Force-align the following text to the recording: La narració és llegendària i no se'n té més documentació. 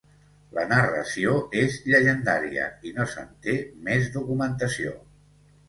La 0.57 0.61
narració 0.69 1.33
és 1.65 1.77
llegendària 1.91 2.65
i 2.89 2.95
no 2.97 3.07
se'n 3.13 3.31
té 3.47 3.57
més 3.91 4.11
documentació. 4.19 4.99